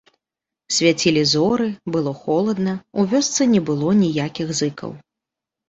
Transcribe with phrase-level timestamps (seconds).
[0.77, 1.67] Свяцілі зоры,
[1.97, 4.91] было холадна, у вёсцы не было ніякіх зыкаў.